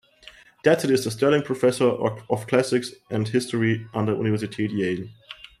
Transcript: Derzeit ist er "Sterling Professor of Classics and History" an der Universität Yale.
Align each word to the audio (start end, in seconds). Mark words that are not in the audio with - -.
Derzeit 0.65 0.89
ist 0.89 1.05
er 1.05 1.11
"Sterling 1.11 1.43
Professor 1.43 2.25
of 2.27 2.47
Classics 2.47 2.99
and 3.11 3.27
History" 3.29 3.85
an 3.93 4.07
der 4.07 4.17
Universität 4.17 4.71
Yale. 4.71 5.09